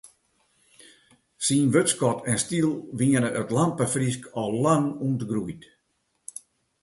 [1.45, 5.61] Syn wurdskat en styl wiene it lampefrysk allang ûntgroeid.